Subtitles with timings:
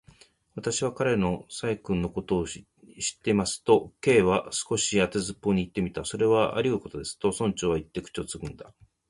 [0.55, 2.65] 「私は彼の細君のことも知っ
[3.21, 6.05] ています」と、Ｋ は少し当てずっぽうにいってみた。
[6.09, 8.73] 「それはありうることです」と、村長はいって、口をつぐんだ。